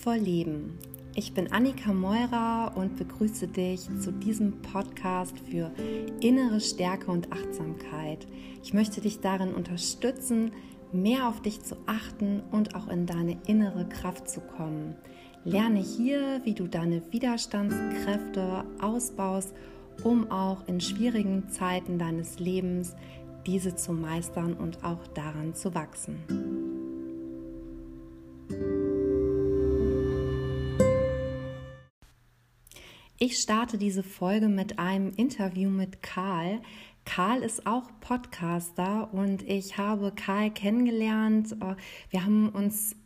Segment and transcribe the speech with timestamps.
[0.00, 0.78] Kraftvoll Leben.
[1.14, 5.70] Ich bin Annika Meurer und begrüße dich zu diesem Podcast für
[6.22, 8.26] innere Stärke und Achtsamkeit.
[8.62, 10.52] Ich möchte dich darin unterstützen,
[10.90, 14.94] mehr auf dich zu achten und auch in deine innere Kraft zu kommen.
[15.44, 19.52] Lerne hier, wie du deine Widerstandskräfte ausbaust,
[20.02, 22.96] um auch in schwierigen Zeiten deines Lebens
[23.46, 26.79] diese zu meistern und auch daran zu wachsen.
[33.22, 36.62] Ich starte diese Folge mit einem Interview mit Karl.
[37.04, 41.52] Karl ist auch Podcaster und ich habe Karl kennengelernt.
[41.60, 41.74] Äh,
[42.08, 42.96] wir haben uns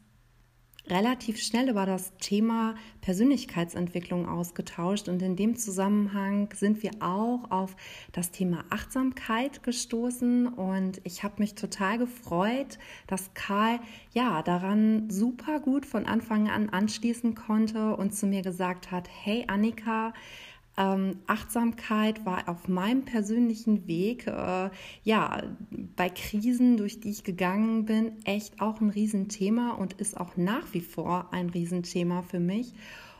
[0.88, 5.08] relativ schnell über das Thema Persönlichkeitsentwicklung ausgetauscht.
[5.08, 7.76] Und in dem Zusammenhang sind wir auch auf
[8.12, 10.46] das Thema Achtsamkeit gestoßen.
[10.46, 13.80] Und ich habe mich total gefreut, dass Karl
[14.12, 19.44] ja daran super gut von Anfang an anschließen konnte und zu mir gesagt hat, hey
[19.46, 20.12] Annika,
[20.76, 24.70] ähm, Achtsamkeit war auf meinem persönlichen Weg, äh,
[25.04, 25.42] ja,
[25.96, 30.72] bei Krisen, durch die ich gegangen bin, echt auch ein Riesenthema und ist auch nach
[30.72, 32.74] wie vor ein Riesenthema für mich.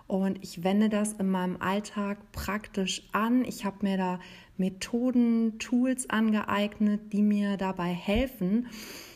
[0.07, 3.45] Und ich wende das in meinem Alltag praktisch an.
[3.45, 4.21] Ich habe mir da
[4.59, 8.67] Methoden, Tools angeeignet, die mir dabei helfen,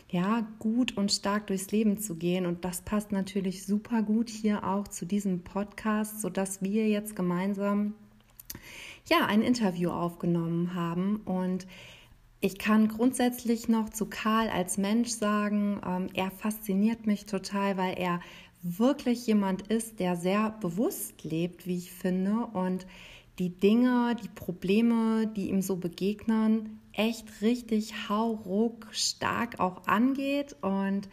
[0.09, 2.47] ja, gut und stark durchs Leben zu gehen.
[2.47, 7.93] Und das passt natürlich super gut hier auch zu diesem Podcast, sodass wir jetzt gemeinsam
[9.09, 11.17] ja, ein Interview aufgenommen haben.
[11.25, 11.67] Und
[12.41, 17.97] ich kann grundsätzlich noch zu Karl als Mensch sagen, ähm, er fasziniert mich total, weil
[17.97, 18.21] er
[18.61, 22.85] wirklich jemand ist, der sehr bewusst lebt, wie ich finde, und
[23.39, 31.07] die Dinge, die Probleme, die ihm so begegnen, echt richtig hauruck stark auch angeht und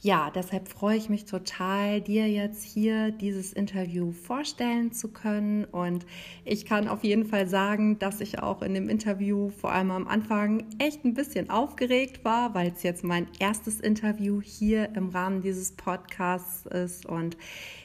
[0.00, 5.64] ja, deshalb freue ich mich total, dir jetzt hier dieses Interview vorstellen zu können.
[5.64, 6.06] Und
[6.44, 10.06] ich kann auf jeden Fall sagen, dass ich auch in dem Interview vor allem am
[10.06, 15.42] Anfang echt ein bisschen aufgeregt war, weil es jetzt mein erstes Interview hier im Rahmen
[15.42, 17.04] dieses Podcasts ist.
[17.04, 17.36] Und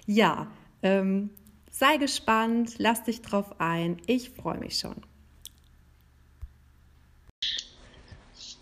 [0.06, 0.48] ja,
[0.84, 1.32] ähm,
[1.72, 3.98] sei gespannt, lass dich drauf ein.
[4.06, 5.12] Ich freue mich schon.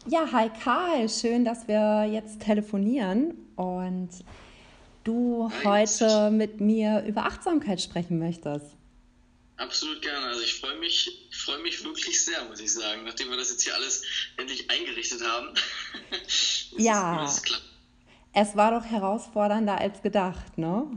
[0.08, 4.10] Ja, hi Karl, schön, dass wir jetzt telefonieren und
[5.04, 8.66] du heute mit mir über Achtsamkeit sprechen möchtest.
[9.58, 10.26] Absolut gerne.
[10.26, 13.52] Also ich freue mich, ich freue mich wirklich sehr, muss ich sagen, nachdem wir das
[13.52, 14.04] jetzt hier alles
[14.38, 15.50] endlich eingerichtet haben.
[16.78, 17.32] ja.
[18.34, 20.88] Es war doch herausfordernder als gedacht, ne?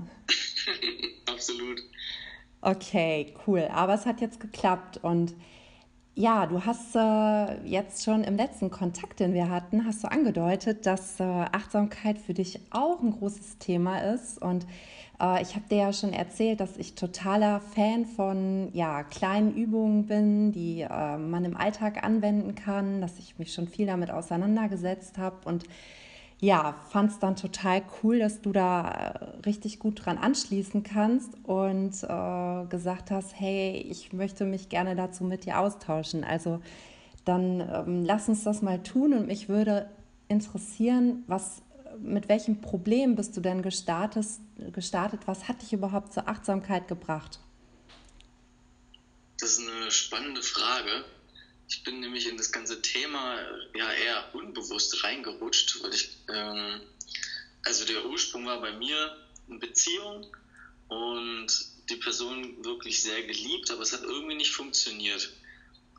[1.27, 1.79] Absolut.
[2.63, 3.69] Okay, cool.
[3.71, 5.35] Aber es hat jetzt geklappt und
[6.17, 10.87] ja, du hast äh, jetzt schon im letzten Kontakt, den wir hatten, hast du angedeutet,
[10.87, 14.41] dass äh, Achtsamkeit für dich auch ein großes Thema ist.
[14.41, 14.65] Und
[15.21, 20.07] äh, ich habe dir ja schon erzählt, dass ich totaler Fan von ja, kleinen Übungen
[20.07, 25.19] bin, die äh, man im Alltag anwenden kann, dass ich mich schon viel damit auseinandergesetzt
[25.19, 25.65] habe und
[26.45, 31.33] ja, fand es dann total cool, dass du da äh, richtig gut dran anschließen kannst
[31.43, 36.23] und äh, gesagt hast, hey, ich möchte mich gerne dazu mit dir austauschen.
[36.23, 36.61] Also
[37.25, 39.89] dann ähm, lass uns das mal tun und mich würde
[40.29, 41.63] interessieren, was,
[41.99, 44.27] mit welchem Problem bist du denn gestartet,
[44.73, 45.21] gestartet?
[45.25, 47.41] Was hat dich überhaupt zur Achtsamkeit gebracht?
[49.41, 51.05] Das ist eine spannende Frage.
[51.69, 53.41] Ich bin nämlich in das ganze Thema
[53.75, 56.81] ja eher unbewusst reingerutscht, weil ich, ähm,
[57.63, 59.17] also der Ursprung war bei mir
[59.49, 60.27] eine Beziehung
[60.89, 61.47] und
[61.89, 65.31] die Person wirklich sehr geliebt, aber es hat irgendwie nicht funktioniert.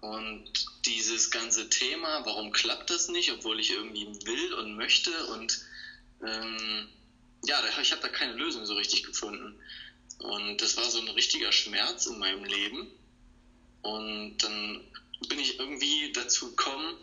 [0.02, 0.52] Und
[0.86, 5.60] dieses ganze Thema, warum klappt das nicht, obwohl ich irgendwie will und möchte und
[6.24, 6.88] ähm,
[7.48, 9.60] ja, ich habe da keine Lösung so richtig gefunden.
[10.20, 12.88] Und das war so ein richtiger Schmerz in meinem Leben.
[13.82, 14.84] Und dann
[15.28, 16.98] bin ich irgendwie dazu gekommen,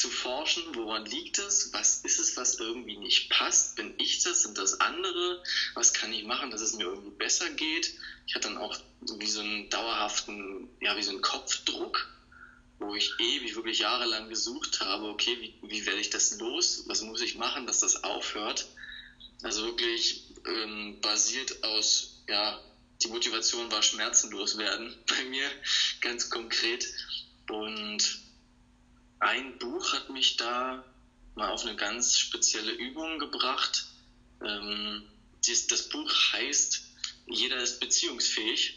[0.00, 4.42] zu forschen, woran liegt es, was ist es, was irgendwie nicht passt, bin ich das,
[4.42, 5.42] sind das andere,
[5.74, 7.92] was kann ich machen, dass es mir irgendwie besser geht.
[8.26, 8.78] Ich hatte dann auch
[9.18, 12.08] wie so einen dauerhaften, ja, wie so einen Kopfdruck,
[12.78, 17.02] wo ich ewig, wirklich jahrelang gesucht habe, okay, wie, wie werde ich das los, was
[17.02, 18.68] muss ich machen, dass das aufhört.
[19.42, 22.58] Also wirklich ähm, basiert aus, ja,
[23.02, 25.48] die Motivation war schmerzenlos werden bei mir,
[26.00, 26.86] ganz konkret.
[27.48, 28.18] Und
[29.18, 30.84] ein Buch hat mich da
[31.34, 33.86] mal auf eine ganz spezielle Übung gebracht.
[34.44, 35.04] Ähm,
[35.46, 36.82] das Buch heißt
[37.26, 38.76] Jeder ist beziehungsfähig.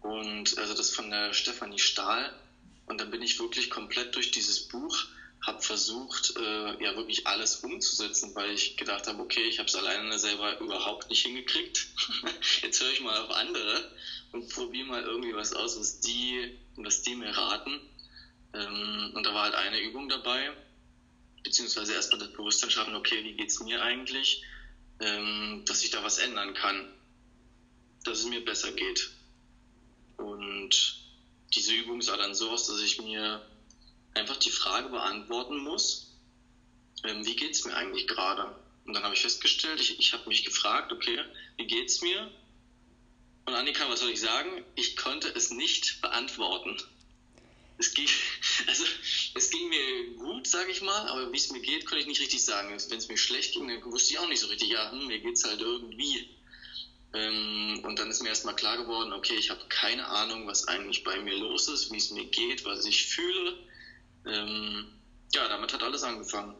[0.00, 2.32] Und also das von der Stefanie Stahl.
[2.86, 5.06] Und dann bin ich wirklich komplett durch dieses Buch,
[5.46, 9.74] habe versucht, äh, ja wirklich alles umzusetzen, weil ich gedacht habe, okay, ich habe es
[9.74, 11.86] alleine selber überhaupt nicht hingekriegt.
[12.62, 13.90] Jetzt höre ich mal auf andere
[14.32, 17.80] und probiere mal irgendwie was aus, was die, was die mir raten.
[18.52, 20.56] Ähm, und da war halt eine Übung dabei,
[21.44, 24.42] beziehungsweise erstmal das Bewusstsein schaffen, okay, wie geht es mir eigentlich,
[25.00, 26.92] ähm, dass ich da was ändern kann,
[28.04, 29.10] dass es mir besser geht.
[30.16, 30.98] Und
[31.54, 33.40] diese Übung sah dann so aus, dass ich mir
[34.18, 36.08] einfach die Frage beantworten muss,
[37.04, 38.54] ähm, wie geht es mir eigentlich gerade?
[38.84, 41.22] Und dann habe ich festgestellt, ich, ich habe mich gefragt, okay,
[41.56, 42.30] wie geht es mir?
[43.46, 44.64] Und Annika, was soll ich sagen?
[44.74, 46.76] Ich konnte es nicht beantworten.
[47.78, 48.08] Es ging,
[48.66, 48.84] also,
[49.34, 52.20] es ging mir gut, sage ich mal, aber wie es mir geht, konnte ich nicht
[52.20, 52.68] richtig sagen.
[52.70, 55.18] Wenn es mir schlecht ging, dann wusste ich auch nicht so richtig, ja, hm, mir
[55.20, 56.28] geht es halt irgendwie.
[57.14, 61.04] Ähm, und dann ist mir erstmal klar geworden, okay, ich habe keine Ahnung, was eigentlich
[61.04, 63.56] bei mir los ist, wie es mir geht, was ich fühle.
[64.26, 64.86] Ähm,
[65.32, 66.54] ja, damit hat alles angefangen.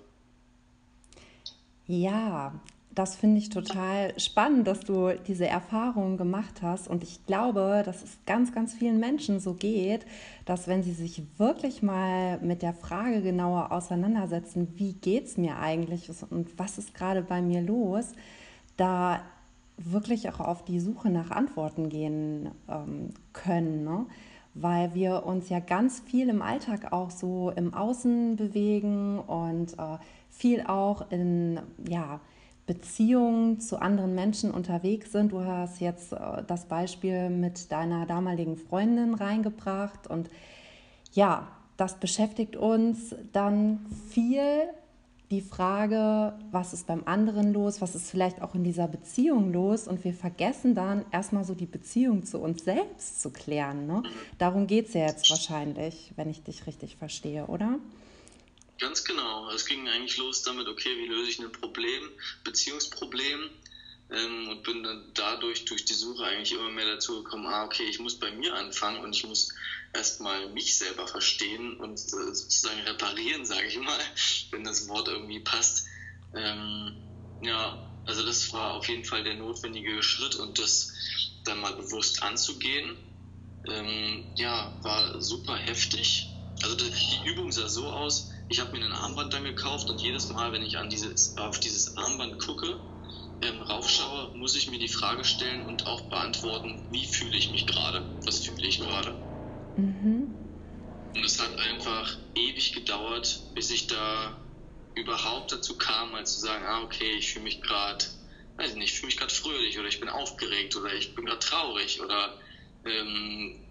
[1.86, 2.52] Ja,
[2.98, 6.88] das finde ich total spannend, dass du diese Erfahrung gemacht hast.
[6.88, 10.04] Und ich glaube, dass es ganz, ganz vielen Menschen so geht,
[10.44, 15.58] dass wenn sie sich wirklich mal mit der Frage genauer auseinandersetzen, wie geht es mir
[15.58, 18.06] eigentlich und was ist gerade bei mir los,
[18.76, 19.22] da
[19.76, 23.84] wirklich auch auf die Suche nach Antworten gehen ähm, können.
[23.84, 24.06] Ne?
[24.60, 29.98] Weil wir uns ja ganz viel im Alltag auch so im Außen bewegen und äh,
[30.30, 32.20] viel auch in ja,
[32.66, 35.32] Beziehungen zu anderen Menschen unterwegs sind.
[35.32, 40.28] Du hast jetzt äh, das Beispiel mit deiner damaligen Freundin reingebracht und
[41.12, 44.68] ja, das beschäftigt uns dann viel
[45.30, 49.86] die Frage, was ist beim anderen los, was ist vielleicht auch in dieser Beziehung los
[49.86, 53.86] und wir vergessen dann erstmal so die Beziehung zu uns selbst zu klären.
[53.86, 54.02] Ne?
[54.38, 57.78] Darum geht es ja jetzt wahrscheinlich, wenn ich dich richtig verstehe, oder?
[58.78, 59.50] Ganz genau.
[59.50, 62.02] Es ging eigentlich los damit, okay, wie löse ich ein Problem,
[62.44, 63.50] Beziehungsproblem
[64.10, 67.84] ähm, und bin dann dadurch durch die Suche eigentlich immer mehr dazu gekommen, ah, okay,
[67.84, 69.48] ich muss bei mir anfangen und ich muss
[69.92, 74.00] erstmal mich selber verstehen und äh, sozusagen reparieren, sage ich mal,
[74.50, 75.86] wenn das Wort irgendwie passt.
[76.34, 76.96] Ähm,
[77.40, 80.92] ja, also das war auf jeden Fall der notwendige Schritt und das
[81.44, 82.96] dann mal bewusst anzugehen,
[83.66, 86.34] ähm, ja, war super heftig.
[86.62, 90.28] Also die Übung sah so aus, ich habe mir ein Armband dann gekauft und jedes
[90.30, 92.80] Mal, wenn ich an dieses, auf dieses Armband gucke,
[93.40, 97.66] ähm, raufschaue, muss ich mir die Frage stellen und auch beantworten, wie fühle ich mich
[97.66, 99.14] gerade, was fühle ich gerade.
[99.76, 100.34] Mhm.
[101.14, 104.40] Und es hat einfach ewig gedauert, bis ich da
[104.94, 108.04] überhaupt dazu kam, mal zu sagen, ah, okay, ich fühle mich gerade,
[108.56, 111.38] weiß nicht, ich fühle mich gerade fröhlich oder ich bin aufgeregt oder ich bin gerade
[111.38, 112.36] traurig oder
[112.84, 113.64] ähm,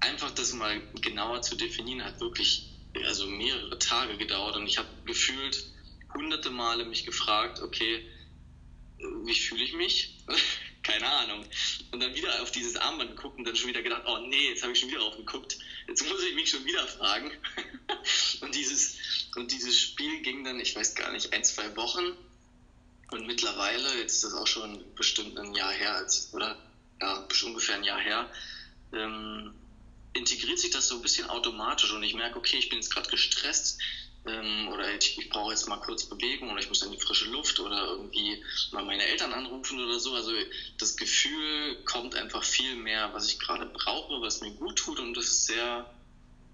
[0.00, 2.68] einfach das mal genauer zu definieren, hat wirklich
[3.06, 5.64] also mehrere Tage gedauert und ich habe gefühlt
[6.14, 8.04] hunderte Male mich gefragt, okay,
[8.98, 10.14] wie fühle ich mich?
[10.82, 11.44] Keine Ahnung.
[11.92, 14.62] Und dann wieder auf dieses Armband geguckt und dann schon wieder gedacht, oh nee, jetzt
[14.62, 15.58] habe ich schon wieder drauf geguckt.
[15.86, 17.30] Jetzt muss ich mich schon wieder fragen.
[18.40, 18.96] und, dieses,
[19.36, 22.16] und dieses Spiel ging dann, ich weiß gar nicht, ein, zwei Wochen.
[23.10, 26.58] Und mittlerweile, jetzt ist das auch schon bestimmt ein Jahr her, oder?
[27.00, 28.30] Ja, ungefähr ein Jahr her,
[28.92, 29.54] ähm,
[30.12, 33.08] integriert sich das so ein bisschen automatisch und ich merke, okay, ich bin jetzt gerade
[33.08, 33.78] gestresst,
[34.26, 37.26] ähm, oder ich, ich brauche jetzt mal kurz Bewegung oder ich muss in die frische
[37.26, 40.14] Luft oder irgendwie mal meine Eltern anrufen oder so.
[40.14, 40.32] Also
[40.78, 45.16] das Gefühl kommt einfach viel mehr, was ich gerade brauche, was mir gut tut und
[45.16, 45.88] das ist sehr,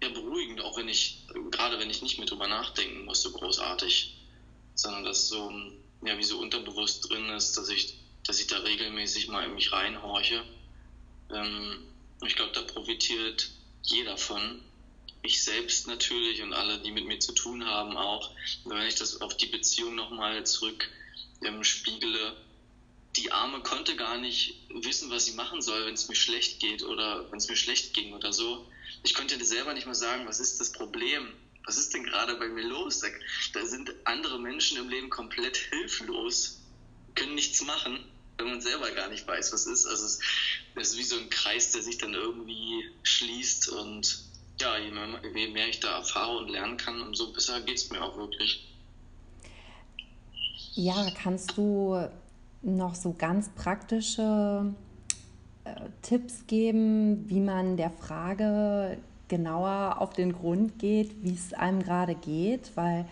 [0.01, 1.19] sehr beruhigend, auch wenn ich,
[1.51, 4.15] gerade wenn ich nicht mehr drüber nachdenken muss, so großartig,
[4.75, 5.51] sondern dass so,
[6.03, 7.95] ja, wie so unterbewusst drin ist, dass ich,
[8.27, 10.45] dass ich da regelmäßig mal in mich reinhorche.
[11.31, 11.79] Ähm,
[12.25, 13.51] ich glaube, da profitiert
[13.83, 14.61] jeder von
[15.25, 18.31] ich selbst natürlich und alle, die mit mir zu tun haben, auch.
[18.65, 20.91] wenn ich das auf die Beziehung nochmal zurück
[21.43, 22.37] ähm, spiegele,
[23.17, 26.83] die Arme konnte gar nicht wissen, was sie machen soll, wenn es mir schlecht geht
[26.83, 28.69] oder wenn es mir schlecht ging oder so.
[29.03, 31.33] Ich konnte selber nicht mal sagen, was ist das Problem?
[31.65, 33.01] Was ist denn gerade bei mir los?
[33.53, 36.61] Da, sind andere Menschen im Leben komplett hilflos,
[37.15, 38.05] können nichts machen,
[38.37, 39.87] wenn man selber gar nicht weiß, was ist.
[39.87, 40.19] Also es
[40.75, 45.49] ist wie so ein Kreis, der sich dann irgendwie schließt und ja, je mehr, je
[45.49, 48.67] mehr ich da erfahre und lernen kann, umso besser geht es mir auch wirklich.
[50.75, 51.97] Ja, kannst du
[52.63, 54.73] noch so ganz praktische
[55.65, 55.71] äh,
[56.03, 62.15] Tipps geben, wie man der Frage genauer auf den Grund geht, wie es einem gerade
[62.15, 62.73] geht?
[62.75, 63.07] Weil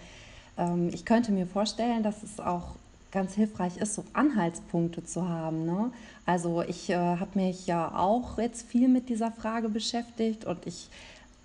[0.58, 2.74] ähm, ich könnte mir vorstellen, dass es auch
[3.10, 5.66] ganz hilfreich ist, so Anhaltspunkte zu haben.
[5.66, 5.92] Ne?
[6.26, 10.88] Also ich äh, habe mich ja auch jetzt viel mit dieser Frage beschäftigt und ich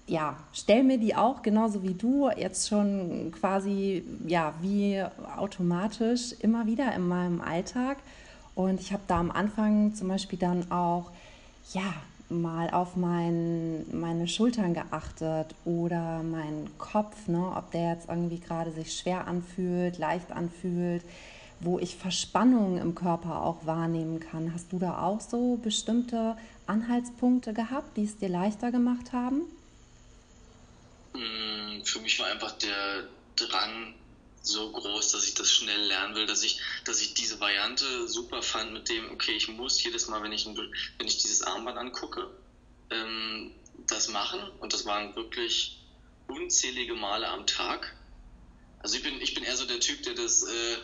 [0.07, 5.03] ja, stelle mir die auch genauso wie du jetzt schon quasi ja wie
[5.37, 7.97] automatisch immer wieder in meinem Alltag.
[8.55, 11.11] Und ich habe da am Anfang zum Beispiel dann auch
[11.73, 11.93] ja
[12.29, 18.71] mal auf mein, meine Schultern geachtet oder meinen Kopf, ne, ob der jetzt irgendwie gerade
[18.71, 21.03] sich schwer anfühlt, leicht anfühlt,
[21.59, 24.53] wo ich Verspannungen im Körper auch wahrnehmen kann.
[24.53, 26.35] Hast du da auch so bestimmte
[26.65, 29.41] Anhaltspunkte gehabt, die es dir leichter gemacht haben?
[31.17, 33.95] Mm, für mich war einfach der Drang
[34.41, 38.41] so groß, dass ich das schnell lernen will, dass ich, dass ich diese Variante super
[38.41, 42.29] fand mit dem, okay, ich muss jedes Mal, wenn ich, wenn ich dieses Armband angucke,
[42.91, 43.51] ähm,
[43.87, 44.39] das machen.
[44.59, 45.77] Und das waren wirklich
[46.27, 47.95] unzählige Male am Tag.
[48.79, 50.77] Also ich bin, ich bin eher so der Typ, der das, äh,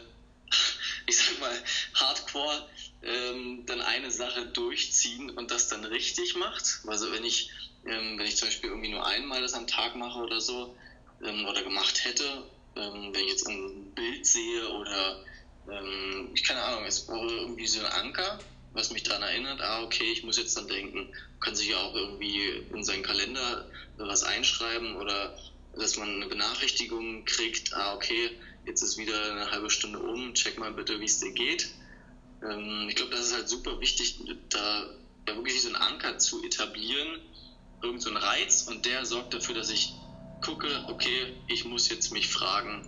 [1.06, 1.64] ich sag mal,
[1.94, 2.68] hardcore
[3.04, 6.80] ähm, dann eine Sache durchziehen und das dann richtig macht.
[6.88, 7.50] Also wenn ich,
[7.86, 10.76] ähm, wenn ich zum Beispiel irgendwie nur einmal das am Tag mache oder so,
[11.24, 12.44] ähm, oder gemacht hätte,
[12.76, 15.24] ähm, wenn ich jetzt ein Bild sehe oder
[15.72, 18.40] ähm, ich keine Ahnung, es brauche irgendwie so ein Anker,
[18.74, 21.96] was mich daran erinnert, ah, okay, ich muss jetzt dann denken, kann sich ja auch
[21.96, 25.38] irgendwie in seinen Kalender was einschreiben oder
[25.76, 28.32] dass man eine Benachrichtigung kriegt, ah, okay,
[28.66, 31.70] jetzt ist wieder eine halbe Stunde um, check mal bitte, wie es dir geht.
[32.44, 34.90] Ähm, ich glaube, das ist halt super wichtig, da
[35.28, 37.22] ja wirklich so einen Anker zu etablieren,
[37.84, 39.94] irgend so Reiz und der sorgt dafür, dass ich
[40.42, 42.88] gucke, okay, ich muss jetzt mich fragen,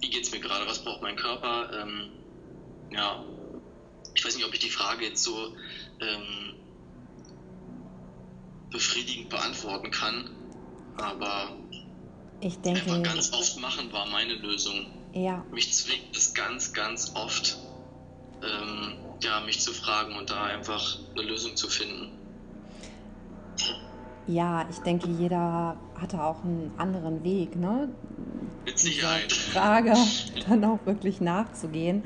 [0.00, 1.70] wie geht es mir gerade, was braucht mein Körper?
[1.80, 2.10] Ähm,
[2.90, 3.24] ja,
[4.14, 5.54] ich weiß nicht, ob ich die Frage jetzt so
[6.00, 6.54] ähm,
[8.70, 10.30] befriedigend beantworten kann,
[10.96, 11.56] aber
[12.40, 14.86] ich denke, einfach ganz oft machen war meine Lösung.
[15.12, 15.44] Ja.
[15.50, 17.58] Mich zwingt es ganz, ganz oft,
[18.42, 22.19] ähm, ja, mich zu fragen und da einfach eine Lösung zu finden.
[24.30, 27.88] Ja, ich denke, jeder hatte auch einen anderen Weg, ne?
[28.64, 29.32] Mit Sicherheit.
[29.32, 29.94] Frage
[30.48, 32.04] dann auch wirklich nachzugehen.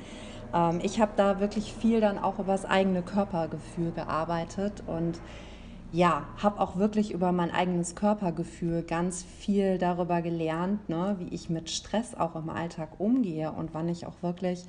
[0.54, 5.20] Ähm, ich habe da wirklich viel dann auch über das eigene Körpergefühl gearbeitet und
[5.92, 11.50] ja, habe auch wirklich über mein eigenes Körpergefühl ganz viel darüber gelernt, ne, wie ich
[11.50, 14.64] mit Stress auch im Alltag umgehe und wann ich auch wirklich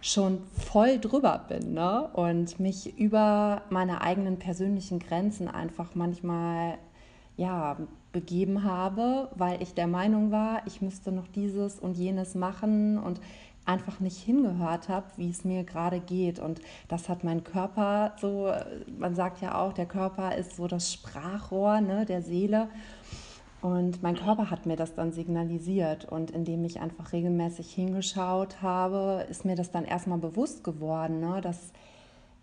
[0.00, 2.08] schon voll drüber bin ne?
[2.12, 6.78] und mich über meine eigenen persönlichen Grenzen einfach manchmal
[7.36, 7.76] ja,
[8.12, 13.20] begeben habe, weil ich der Meinung war, ich müsste noch dieses und jenes machen und
[13.66, 16.38] einfach nicht hingehört habe, wie es mir gerade geht.
[16.38, 18.52] Und das hat mein Körper so,
[18.98, 22.68] man sagt ja auch, der Körper ist so das Sprachrohr ne, der Seele.
[23.60, 26.04] Und mein Körper hat mir das dann signalisiert.
[26.04, 31.40] Und indem ich einfach regelmäßig hingeschaut habe, ist mir das dann erstmal bewusst geworden, ne,
[31.40, 31.72] dass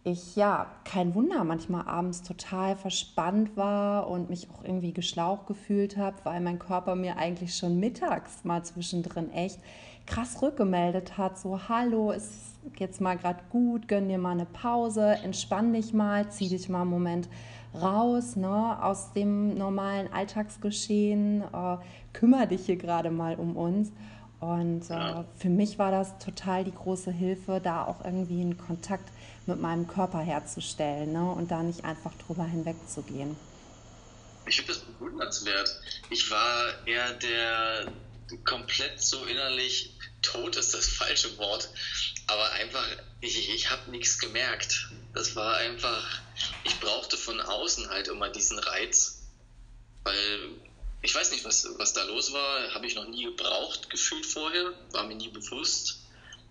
[0.04, 5.96] ich ja kein Wunder manchmal abends total verspannt war und mich auch irgendwie geschlaucht gefühlt
[5.96, 9.60] habe, weil mein Körper mir eigentlich schon mittags mal zwischendrin echt
[10.06, 15.18] krass rückgemeldet hat, so hallo, ist jetzt mal gerade gut, gönn dir mal eine Pause,
[15.24, 17.30] entspann dich mal, zieh dich mal einen Moment
[17.82, 21.78] raus ne, aus dem normalen Alltagsgeschehen, äh,
[22.12, 23.94] kümmere dich hier gerade mal um uns.
[24.44, 29.10] Und äh, für mich war das total die große Hilfe, da auch irgendwie einen Kontakt
[29.46, 33.38] mit meinem Körper herzustellen ne, und da nicht einfach drüber hinwegzugehen.
[34.46, 35.80] Ich finde das bewundernswert.
[36.10, 37.94] Ich war eher der
[38.44, 41.70] komplett so innerlich tot ist das falsche Wort,
[42.28, 42.86] aber einfach,
[43.22, 44.90] ich, ich habe nichts gemerkt.
[45.14, 46.20] Das war einfach,
[46.66, 49.22] ich brauchte von außen halt immer diesen Reiz,
[50.04, 50.40] weil
[51.04, 54.74] ich weiß nicht, was, was da los war, habe ich noch nie gebraucht, gefühlt vorher,
[54.92, 56.00] war mir nie bewusst.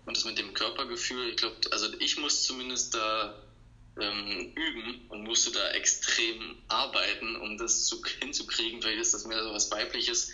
[0.05, 3.41] Und das mit dem Körpergefühl, ich glaube, also ich muss zumindest da
[3.99, 8.81] ähm, üben und musste da extrem arbeiten, um das zu, hinzukriegen.
[8.81, 10.31] Vielleicht ist das mehr so was Weibliches,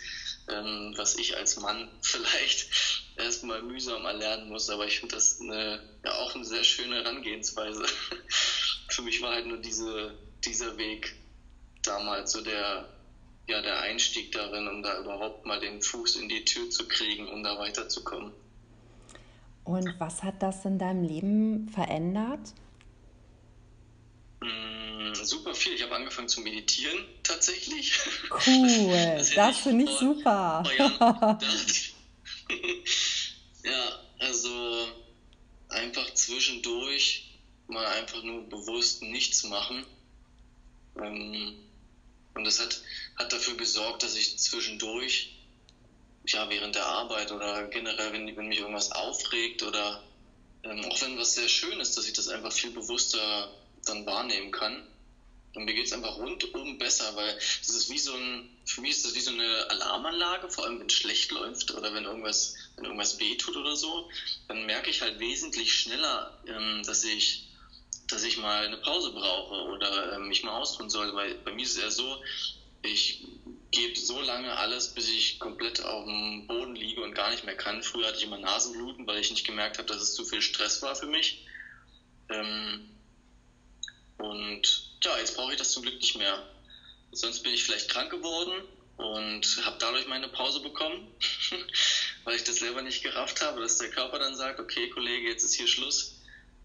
[0.48, 2.68] ähm, was ich als Mann vielleicht
[3.16, 4.68] erstmal mühsam erlernen muss.
[4.68, 7.84] Aber ich finde das eine, ja, auch eine sehr schöne Herangehensweise.
[8.88, 11.14] Für mich war halt nur diese, dieser Weg
[11.82, 12.99] damals so der,
[13.50, 17.28] ja, der Einstieg darin, um da überhaupt mal den Fuß in die Tür zu kriegen,
[17.28, 18.32] um da weiterzukommen.
[19.64, 22.54] Und was hat das in deinem Leben verändert?
[24.40, 25.74] Mm, super viel.
[25.74, 27.98] Ich habe angefangen zu meditieren tatsächlich.
[28.46, 28.88] Cool,
[29.18, 30.62] das, das finde ich super.
[33.64, 34.88] ja, also
[35.68, 39.84] einfach zwischendurch mal einfach nur bewusst nichts machen.
[41.00, 41.54] Ähm,
[42.40, 42.80] und das hat,
[43.16, 45.36] hat dafür gesorgt, dass ich zwischendurch,
[46.26, 50.02] ja, während der Arbeit oder generell, wenn, wenn mich irgendwas aufregt oder
[50.62, 53.52] ähm, auch wenn was sehr schön ist, dass ich das einfach viel bewusster
[53.84, 54.86] dann wahrnehmen kann.
[55.54, 58.92] Und mir geht es einfach rundum besser, weil das ist wie so ein, für mich
[58.92, 62.54] ist das wie so eine Alarmanlage, vor allem wenn es schlecht läuft oder wenn irgendwas,
[62.76, 64.08] wenn irgendwas wehtut oder so,
[64.48, 67.49] dann merke ich halt wesentlich schneller, ähm, dass ich, dass ich
[68.40, 71.14] mal eine Pause brauche oder ähm, mich mal ausruhen soll.
[71.14, 72.22] Weil bei mir ist es eher so,
[72.82, 73.24] ich
[73.70, 77.56] gebe so lange alles, bis ich komplett auf dem Boden liege und gar nicht mehr
[77.56, 77.82] kann.
[77.82, 80.82] Früher hatte ich immer Nasenbluten, weil ich nicht gemerkt habe, dass es zu viel Stress
[80.82, 81.46] war für mich.
[82.28, 82.88] Ähm,
[84.18, 86.42] und ja, jetzt brauche ich das zum Glück nicht mehr.
[87.12, 88.62] Sonst bin ich vielleicht krank geworden
[88.96, 91.08] und habe dadurch meine Pause bekommen,
[92.24, 95.44] weil ich das selber nicht gerafft habe, dass der Körper dann sagt, okay, Kollege, jetzt
[95.44, 96.20] ist hier Schluss.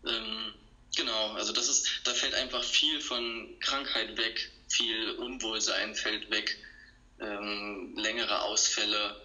[0.05, 0.53] Ähm,
[0.95, 6.57] genau, also das ist, da fällt einfach viel von Krankheit weg, viel Unwohlsein fällt weg,
[7.19, 9.21] ähm, längere Ausfälle,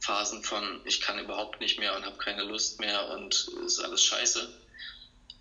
[0.00, 4.04] Phasen von ich kann überhaupt nicht mehr und habe keine Lust mehr und ist alles
[4.04, 4.48] scheiße.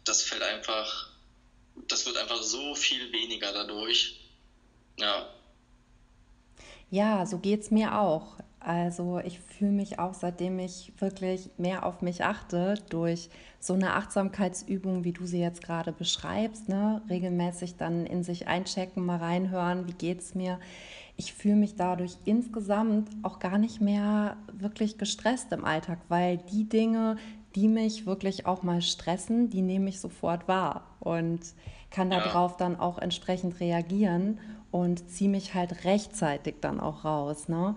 [0.06, 1.10] Das fällt einfach
[1.88, 4.20] das wird einfach so viel weniger dadurch.
[4.98, 5.30] Ja.
[6.90, 8.38] Ja, so geht es mir auch.
[8.66, 13.30] Also ich fühle mich auch, seitdem ich wirklich mehr auf mich achte, durch
[13.60, 17.04] so eine Achtsamkeitsübung, wie du sie jetzt gerade beschreibst, ne?
[17.08, 20.60] regelmäßig dann in sich einchecken, mal reinhören, wie geht es mir.
[21.16, 26.68] Ich fühle mich dadurch insgesamt auch gar nicht mehr wirklich gestresst im Alltag, weil die
[26.68, 27.18] Dinge,
[27.54, 31.40] die mich wirklich auch mal stressen, die nehme ich sofort wahr und
[31.92, 34.40] kann darauf dann auch entsprechend reagieren
[34.72, 37.48] und ziehe mich halt rechtzeitig dann auch raus.
[37.48, 37.76] Ne?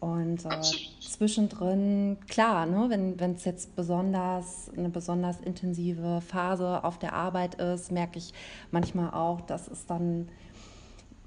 [0.00, 0.60] Und äh,
[1.00, 7.92] zwischendrin, klar, ne, wenn es jetzt besonders eine besonders intensive Phase auf der Arbeit ist,
[7.92, 8.32] merke ich
[8.70, 10.28] manchmal auch, dass es dann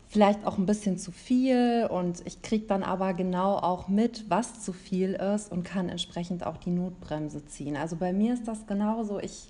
[0.08, 4.63] vielleicht auch ein bisschen zu viel und ich kriege dann aber genau auch mit, was
[4.63, 7.75] zu viel ist und kann entsprechend auch die Notbremse ziehen.
[7.75, 9.20] Also bei mir ist das genauso.
[9.20, 9.50] Ich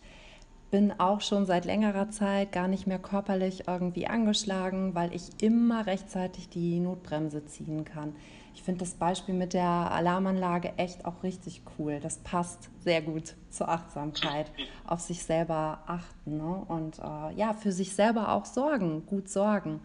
[0.73, 5.85] bin auch schon seit längerer Zeit gar nicht mehr körperlich irgendwie angeschlagen, weil ich immer
[5.85, 8.15] rechtzeitig die Notbremse ziehen kann.
[8.55, 11.99] Ich finde das Beispiel mit der Alarmanlage echt auch richtig cool.
[11.99, 14.51] Das passt sehr gut zur Achtsamkeit,
[14.87, 16.65] auf sich selber achten ne?
[16.67, 19.79] und äh, ja, für sich selber auch sorgen, gut sorgen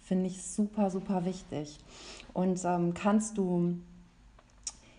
[0.00, 1.78] finde ich super, super wichtig.
[2.34, 3.76] Und ähm, kannst du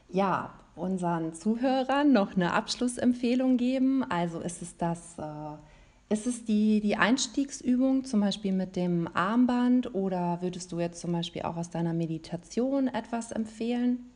[0.08, 4.04] ja unseren Zuhörern noch eine Abschlussempfehlung geben?
[4.04, 9.94] Also ist es das, äh, ist es die, die Einstiegsübung zum Beispiel mit dem Armband
[9.94, 14.10] oder würdest du jetzt zum Beispiel auch aus deiner Meditation etwas empfehlen?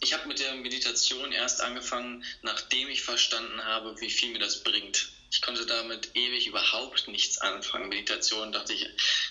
[0.00, 4.62] Ich habe mit der Meditation erst angefangen, nachdem ich verstanden habe, wie viel mir das
[4.62, 7.88] bringt ich konnte damit ewig überhaupt nichts anfangen.
[7.88, 8.88] Meditation dachte ich,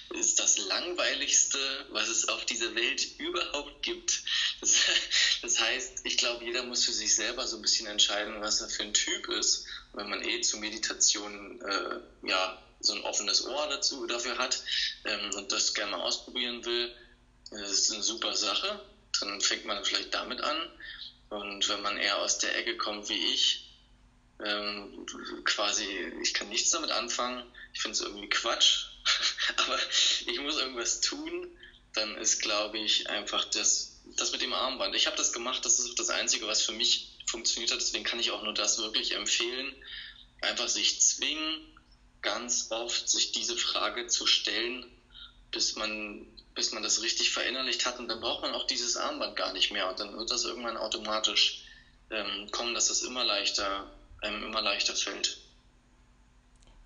[0.09, 4.21] ist das langweiligste, was es auf dieser Welt überhaupt gibt.
[4.59, 4.75] Das,
[5.41, 8.67] das heißt, ich glaube, jeder muss für sich selber so ein bisschen entscheiden, was er
[8.67, 9.65] für ein Typ ist.
[9.93, 14.61] wenn man eh zu Meditation äh, ja so ein offenes Ohr dazu dafür hat
[15.05, 16.93] ähm, und das gerne mal ausprobieren will,
[17.49, 18.83] das ist eine super Sache.
[19.21, 20.69] Dann fängt man vielleicht damit an.
[21.29, 23.62] Und wenn man eher aus der Ecke kommt wie ich,
[24.39, 25.05] ähm,
[25.43, 25.85] quasi,
[26.21, 27.43] ich kann nichts damit anfangen,
[27.73, 28.85] ich finde es irgendwie Quatsch,
[29.57, 29.79] aber
[30.25, 31.47] ich muss irgendwas tun,
[31.93, 34.95] dann ist, glaube ich, einfach das, das mit dem Armband.
[34.95, 38.19] Ich habe das gemacht, das ist das Einzige, was für mich funktioniert hat, deswegen kann
[38.19, 39.73] ich auch nur das wirklich empfehlen.
[40.41, 41.61] Einfach sich zwingen,
[42.21, 44.85] ganz oft sich diese Frage zu stellen,
[45.51, 47.99] bis man, bis man das richtig verinnerlicht hat.
[47.99, 49.89] Und dann braucht man auch dieses Armband gar nicht mehr.
[49.89, 51.63] Und dann wird das irgendwann automatisch
[52.09, 53.89] ähm, kommen, dass das immer leichter
[54.23, 55.39] einem immer leichter fällt.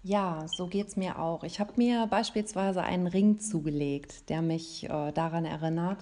[0.03, 1.43] Ja, so geht es mir auch.
[1.43, 5.99] Ich habe mir beispielsweise einen Ring zugelegt, der mich äh, daran erinnert.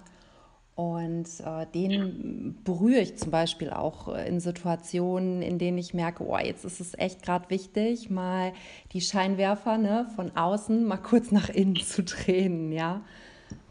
[0.75, 6.23] Und äh, den berühre ich zum Beispiel auch äh, in Situationen, in denen ich merke,
[6.25, 8.51] oh, jetzt ist es echt gerade wichtig, mal
[8.91, 13.01] die Scheinwerfer ne, von außen mal kurz nach innen zu drehen, ja.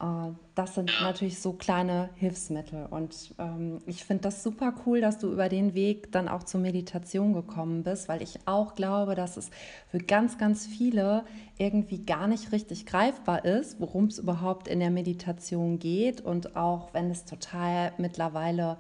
[0.01, 2.87] Äh, das sind natürlich so kleine Hilfsmittel.
[2.87, 6.61] Und ähm, ich finde das super cool, dass du über den Weg dann auch zur
[6.61, 9.51] Meditation gekommen bist, weil ich auch glaube, dass es
[9.91, 11.25] für ganz, ganz viele
[11.59, 16.21] irgendwie gar nicht richtig greifbar ist, worum es überhaupt in der Meditation geht.
[16.21, 18.79] Und auch wenn es total mittlerweile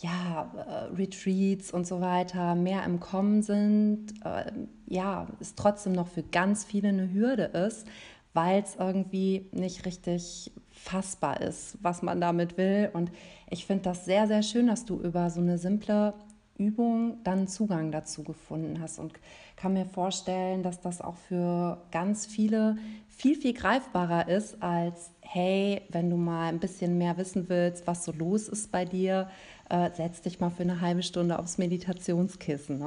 [0.00, 4.50] ja, äh, Retreats und so weiter mehr im Kommen sind, äh,
[4.86, 7.86] ja, es trotzdem noch für ganz viele eine Hürde ist,
[8.34, 12.90] weil es irgendwie nicht richtig fassbar ist, was man damit will.
[12.92, 13.10] Und
[13.50, 16.14] ich finde das sehr, sehr schön, dass du über so eine simple
[16.58, 19.12] Übung dann Zugang dazu gefunden hast und
[19.56, 22.76] kann mir vorstellen, dass das auch für ganz viele
[23.08, 28.04] viel, viel greifbarer ist als, hey, wenn du mal ein bisschen mehr wissen willst, was
[28.04, 29.30] so los ist bei dir,
[29.68, 32.78] äh, setz dich mal für eine halbe Stunde aufs Meditationskissen.
[32.78, 32.86] Ne?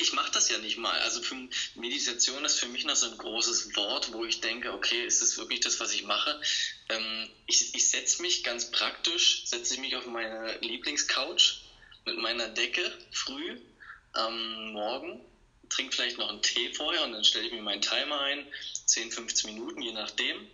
[0.00, 0.98] Ich das ja nicht mal.
[1.00, 1.36] Also für
[1.74, 5.36] Meditation ist für mich noch so ein großes Wort, wo ich denke, okay, ist das
[5.36, 6.40] wirklich das, was ich mache?
[6.88, 11.60] Ähm, ich ich setze mich ganz praktisch, setze ich mich auf meine Lieblingscouch
[12.06, 13.60] mit meiner Decke früh
[14.12, 15.20] am Morgen,
[15.68, 18.46] trinke vielleicht noch einen Tee vorher und dann stelle ich mir meinen Timer ein,
[18.86, 20.48] 10, 15 Minuten, je nachdem.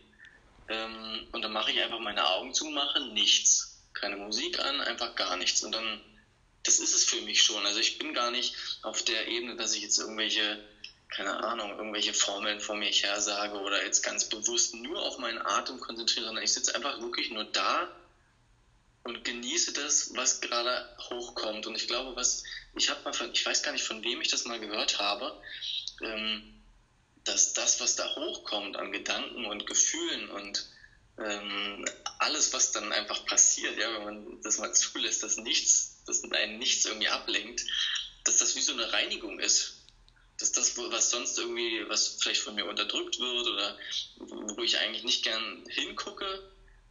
[0.68, 3.84] Ähm, und dann mache ich einfach meine Augen zu, mache nichts.
[3.94, 5.62] Keine Musik an, einfach gar nichts.
[5.62, 6.00] Und dann
[6.66, 7.64] das ist es für mich schon.
[7.64, 10.58] Also ich bin gar nicht auf der Ebene, dass ich jetzt irgendwelche,
[11.08, 15.38] keine Ahnung, irgendwelche Formeln vor mir her sage oder jetzt ganz bewusst nur auf meinen
[15.38, 17.88] Atem konzentriere, sondern ich sitze einfach wirklich nur da
[19.04, 21.66] und genieße das, was gerade hochkommt.
[21.66, 22.42] Und ich glaube, was,
[22.74, 25.40] ich habe mal von, ich weiß gar nicht, von wem ich das mal gehört habe,
[26.02, 26.62] ähm,
[27.22, 30.66] dass das, was da hochkommt an Gedanken und Gefühlen und
[31.18, 31.84] ähm,
[32.18, 36.58] alles, was dann einfach passiert, ja, wenn man das mal zulässt, dass nichts dass einen
[36.58, 37.64] nichts irgendwie ablenkt,
[38.24, 39.74] dass das wie so eine Reinigung ist.
[40.38, 43.78] Dass das, was sonst irgendwie, was vielleicht von mir unterdrückt wird oder
[44.18, 46.42] wo ich eigentlich nicht gern hingucke,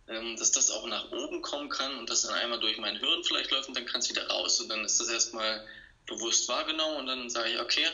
[0.07, 3.23] ähm, dass das auch nach oben kommen kann und das dann einmal durch mein Hirn
[3.23, 4.59] vielleicht läuft und dann kann es wieder raus.
[4.59, 5.65] Und dann ist das erstmal
[6.07, 7.87] bewusst wahrgenommen und dann sage ich, okay,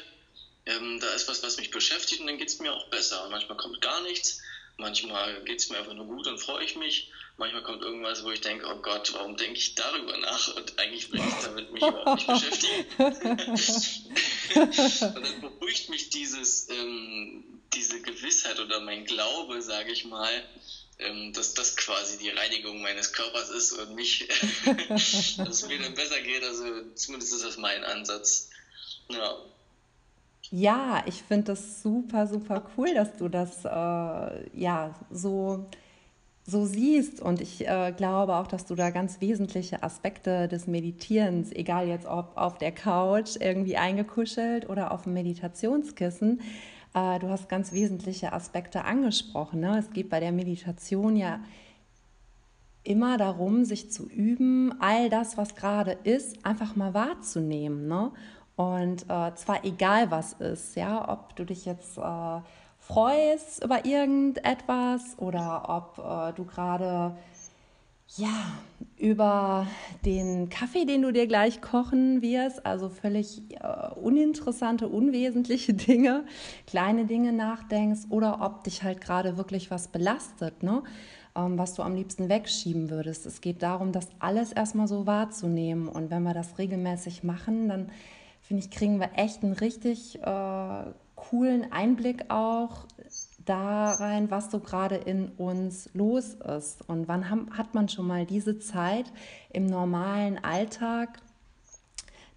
[0.66, 3.24] ähm, da ist was, was mich beschäftigt und dann geht es mir auch besser.
[3.24, 4.42] Und manchmal kommt gar nichts,
[4.82, 7.10] manchmal geht es mir einfach nur gut und freue ich mich
[7.42, 10.56] manchmal kommt irgendwas, wo ich denke, oh Gott, warum denke ich darüber nach?
[10.56, 12.86] Und eigentlich will ich damit mich überhaupt nicht beschäftigen.
[15.16, 20.48] und dann beruhigt mich dieses, ähm, diese Gewissheit oder mein Glaube, sage ich mal,
[21.00, 24.30] ähm, dass das quasi die Reinigung meines Körpers ist und nicht,
[24.88, 26.44] dass es mir dann besser geht.
[26.44, 28.50] Also zumindest ist das mein Ansatz.
[29.10, 29.44] Ja.
[30.52, 33.70] Ja, ich finde das super, super cool, dass du das äh,
[34.60, 35.66] ja so
[36.44, 37.22] so siehst.
[37.22, 42.06] Und ich äh, glaube auch, dass du da ganz wesentliche Aspekte des Meditierens, egal jetzt
[42.06, 46.42] ob auf der Couch irgendwie eingekuschelt oder auf dem Meditationskissen,
[46.94, 49.62] äh, du hast ganz wesentliche Aspekte angesprochen.
[49.62, 49.78] Ne?
[49.80, 51.40] Es geht bei der Meditation ja
[52.84, 57.88] immer darum, sich zu üben, all das, was gerade ist, einfach mal wahrzunehmen.
[57.88, 58.12] Ne?
[58.56, 62.40] Und äh, zwar egal was ist, ja, ob du dich jetzt äh,
[62.78, 67.16] freust über irgendetwas oder ob äh, du gerade
[68.18, 68.52] ja
[68.98, 69.68] über
[70.06, 76.26] den Kaffee, den du dir gleich kochen wirst, also völlig äh, uninteressante, unwesentliche Dinge,
[76.68, 80.84] kleine Dinge nachdenkst oder ob dich halt gerade wirklich was belastet, ne?
[81.36, 83.26] Ähm, was du am liebsten wegschieben würdest.
[83.26, 87.90] Es geht darum, das alles erstmal so wahrzunehmen und wenn wir das regelmäßig machen, dann
[88.52, 90.84] finde ich, kriegen wir echt einen richtig äh,
[91.16, 92.86] coolen Einblick auch
[93.46, 96.82] da rein, was so gerade in uns los ist.
[96.90, 99.06] Und wann hat man schon mal diese Zeit
[99.54, 101.20] im normalen Alltag,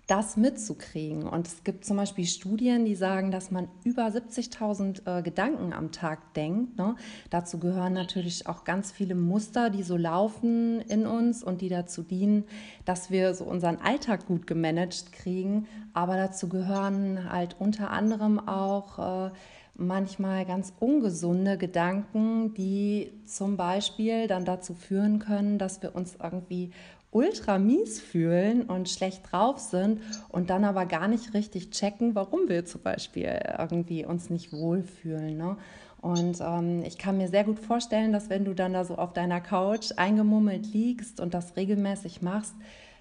[0.06, 1.22] das mitzukriegen.
[1.26, 5.92] Und es gibt zum Beispiel Studien, die sagen, dass man über 70.000 äh, Gedanken am
[5.92, 6.76] Tag denkt.
[6.76, 6.96] Ne?
[7.30, 12.02] Dazu gehören natürlich auch ganz viele Muster, die so laufen in uns und die dazu
[12.02, 12.44] dienen,
[12.84, 15.66] dass wir so unseren Alltag gut gemanagt kriegen.
[15.94, 19.30] Aber dazu gehören halt unter anderem auch äh,
[19.76, 26.72] manchmal ganz ungesunde Gedanken, die zum Beispiel dann dazu führen können, dass wir uns irgendwie
[27.14, 32.48] ultra mies fühlen und schlecht drauf sind und dann aber gar nicht richtig checken, warum
[32.48, 35.38] wir zum Beispiel irgendwie uns nicht wohlfühlen.
[35.38, 35.56] Ne?
[36.02, 39.12] Und ähm, ich kann mir sehr gut vorstellen, dass wenn du dann da so auf
[39.12, 42.54] deiner Couch eingemummelt liegst und das regelmäßig machst,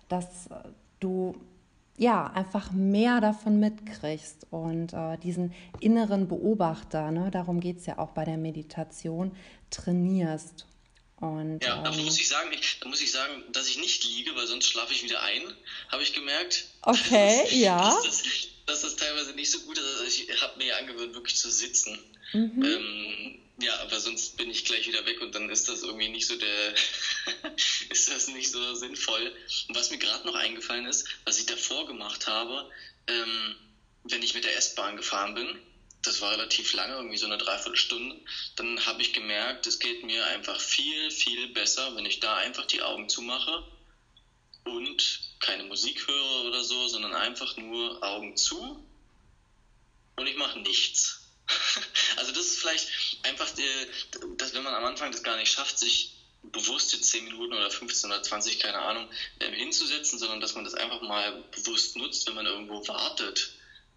[0.08, 0.47] dass
[0.99, 1.36] du
[1.97, 7.97] ja einfach mehr davon mitkriegst und äh, diesen inneren Beobachter, ne, darum geht es ja
[7.97, 9.32] auch bei der Meditation,
[9.69, 10.67] trainierst.
[11.24, 14.04] Und, ja, ähm, da muss ich sagen, ich, da muss ich sagen, dass ich nicht
[14.04, 15.42] liege, weil sonst schlafe ich wieder ein,
[15.88, 16.66] habe ich gemerkt.
[16.82, 17.78] Okay, dass, ja.
[17.78, 18.24] Dass das,
[18.66, 19.86] dass das, teilweise nicht so gut ist.
[19.86, 21.98] Also ich habe mir ja angewöhnt, wirklich zu sitzen.
[22.34, 22.62] Mhm.
[22.62, 26.28] Ähm, ja, aber sonst bin ich gleich wieder weg und dann ist das irgendwie nicht
[26.28, 26.74] so der,
[27.90, 29.34] ist das nicht so sinnvoll.
[29.70, 32.70] Und was mir gerade noch eingefallen ist, was ich davor gemacht habe,
[33.08, 33.56] ähm,
[34.04, 35.58] wenn ich mit der S-Bahn gefahren bin,
[36.04, 38.22] das war relativ lange, irgendwie so eine Dreiviertelstunde,
[38.56, 42.66] dann habe ich gemerkt, es geht mir einfach viel, viel besser, wenn ich da einfach
[42.66, 43.63] die Augen zumache
[44.66, 48.86] und keine Musik höre oder so, sondern einfach nur Augen zu
[50.16, 51.22] und ich mache nichts.
[52.18, 52.89] also das ist vielleicht
[53.24, 53.88] einfach, die,
[54.38, 56.12] dass wenn man am Anfang das gar nicht schafft, sich
[56.44, 60.66] bewusst jetzt 10 Minuten oder 15 oder 20, keine Ahnung, ähm, hinzusetzen, sondern dass man
[60.66, 63.54] das einfach mal bewusst nutzt, wenn man irgendwo wartet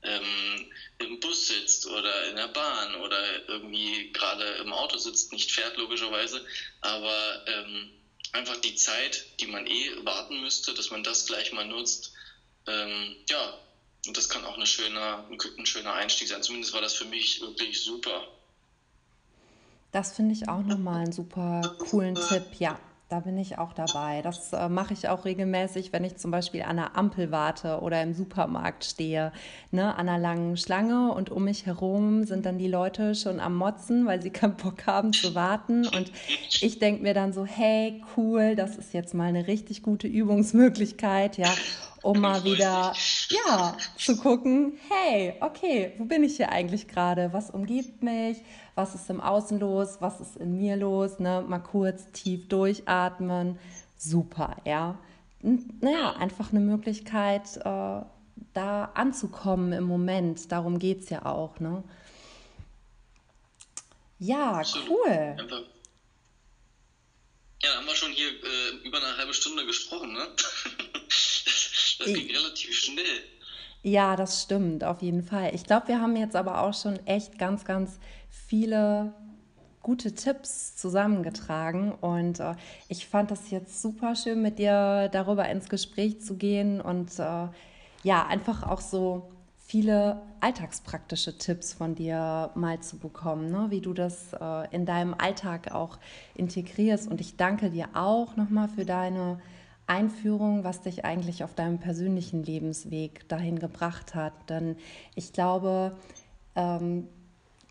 [0.07, 5.53] ähm, im Bus sitzt oder in der Bahn oder irgendwie gerade im Auto sitzt, nicht
[5.53, 6.45] fährt logischerweise,
[6.81, 7.91] aber ähm,
[8.33, 12.13] einfach die Zeit, die man eh warten müsste, dass man das gleich mal nutzt,
[12.67, 13.59] ähm, ja,
[14.07, 15.25] und das kann auch eine schöne,
[15.59, 16.43] ein schöner Einstieg sein.
[16.43, 18.29] Zumindest war das für mich wirklich super.
[19.93, 22.79] Das finde ich auch nochmal einen super coolen Tipp, ja.
[23.09, 24.21] Da bin ich auch dabei.
[24.21, 28.03] Das äh, mache ich auch regelmäßig, wenn ich zum Beispiel an der Ampel warte oder
[28.03, 29.31] im Supermarkt stehe,
[29.71, 33.55] ne, an einer langen Schlange und um mich herum sind dann die Leute schon am
[33.55, 35.87] Motzen, weil sie keinen Bock haben zu warten.
[35.87, 36.11] Und
[36.61, 41.39] ich denke mir dann so, hey, cool, das ist jetzt mal eine richtig gute Übungsmöglichkeit,
[41.39, 41.55] ja,
[42.03, 42.93] um mal wieder,
[43.31, 47.33] ja, zu gucken, hey, okay, wo bin ich hier eigentlich gerade?
[47.33, 48.39] Was umgibt mich?
[48.77, 51.43] Was ist im Außen los, was ist in mir los, ne?
[51.49, 53.59] mal kurz tief durchatmen,
[53.97, 54.99] super, ja.
[55.41, 58.03] naja, einfach eine Möglichkeit, äh,
[58.53, 61.83] da anzukommen im Moment, darum geht es ja auch, ne?
[64.19, 65.37] Ja, cool.
[67.63, 70.27] Ja, da haben wir schon hier äh, über eine halbe Stunde gesprochen, ne?
[70.37, 73.23] das, das ging relativ schnell.
[73.83, 75.55] Ja, das stimmt, auf jeden Fall.
[75.55, 77.99] Ich glaube, wir haben jetzt aber auch schon echt ganz, ganz
[78.47, 79.13] viele
[79.83, 82.55] gute Tipps zusammengetragen und äh,
[82.89, 87.49] ich fand das jetzt super schön, mit dir darüber ins Gespräch zu gehen und äh,
[88.03, 89.31] ja, einfach auch so
[89.67, 93.67] viele alltagspraktische Tipps von dir mal zu bekommen, ne?
[93.71, 95.99] wie du das äh, in deinem Alltag auch
[96.35, 97.09] integrierst.
[97.11, 99.41] Und ich danke dir auch nochmal für deine
[99.89, 104.35] Einführung, was dich eigentlich auf deinem persönlichen Lebensweg dahin gebracht hat.
[104.51, 104.77] Denn
[105.15, 105.97] ich glaube,
[106.55, 107.09] ähm,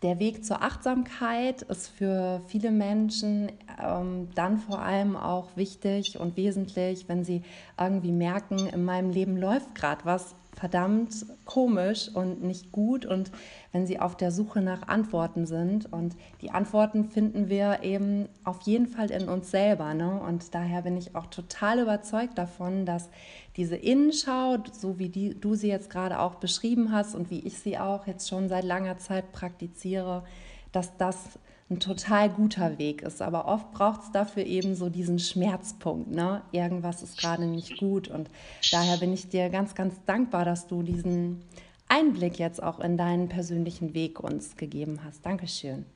[0.02, 3.50] der Weg zur Achtsamkeit ist für viele Menschen
[3.82, 7.42] ähm, dann vor allem auch wichtig und wesentlich, wenn sie
[7.80, 13.30] irgendwie merken, in meinem Leben läuft gerade was verdammt komisch und nicht gut und
[13.72, 15.92] wenn sie auf der Suche nach Antworten sind.
[15.92, 19.92] Und die Antworten finden wir eben auf jeden Fall in uns selber.
[19.92, 20.18] Ne?
[20.18, 23.10] Und daher bin ich auch total überzeugt davon, dass
[23.56, 27.58] diese Innenschau, so wie die, du sie jetzt gerade auch beschrieben hast und wie ich
[27.58, 30.24] sie auch jetzt schon seit langer Zeit praktiziere,
[30.72, 33.20] dass das ein total guter Weg ist.
[33.22, 36.10] Aber oft braucht es dafür eben so diesen Schmerzpunkt.
[36.10, 36.42] Ne?
[36.52, 38.08] Irgendwas ist gerade nicht gut.
[38.08, 38.30] Und
[38.70, 41.42] daher bin ich dir ganz, ganz dankbar, dass du diesen
[41.88, 45.24] Einblick jetzt auch in deinen persönlichen Weg uns gegeben hast.
[45.26, 45.86] Dankeschön.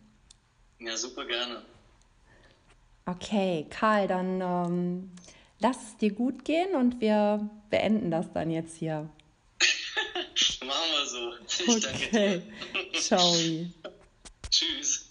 [0.78, 1.62] Ja, super gerne.
[3.06, 5.11] Okay, Karl, dann ähm,
[5.59, 9.09] lass es dir gut gehen und wir beenden das dann jetzt hier.
[10.64, 11.76] Machen wir so.
[11.76, 12.42] Ich okay.
[12.94, 13.35] Ciao.
[14.50, 15.10] Tschüss.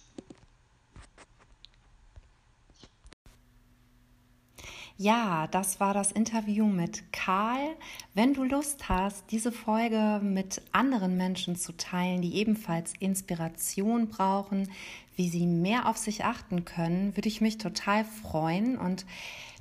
[5.01, 7.69] Ja, das war das Interview mit Karl.
[8.15, 14.69] Wenn du Lust hast, diese Folge mit anderen Menschen zu teilen, die ebenfalls Inspiration brauchen,
[15.15, 19.05] wie sie mehr auf sich achten können, würde ich mich total freuen und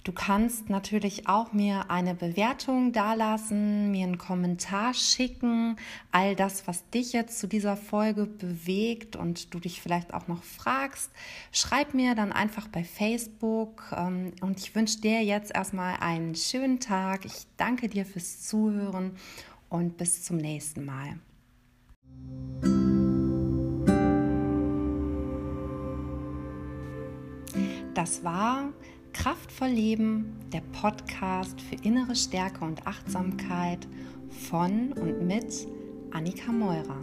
[0.05, 5.77] Du kannst natürlich auch mir eine Bewertung dalassen, mir einen Kommentar schicken,
[6.13, 10.43] all das, was dich jetzt zu dieser Folge bewegt und du dich vielleicht auch noch
[10.43, 11.11] fragst.
[11.53, 16.81] Schreib mir dann einfach bei Facebook ähm, und ich wünsche dir jetzt erstmal einen schönen
[16.81, 17.25] Tag.
[17.25, 19.17] Ich danke dir fürs Zuhören
[19.69, 21.19] und bis zum nächsten Mal.
[27.95, 28.73] Das war
[29.21, 33.89] Kraftvoll Leben, der Podcast für innere Stärke und Achtsamkeit
[34.49, 35.67] von und mit
[36.13, 37.03] Annika Meurer.